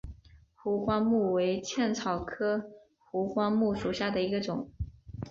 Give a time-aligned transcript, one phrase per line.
[0.55, 4.67] 壶冠木为茜草科壶冠木属下的一个种。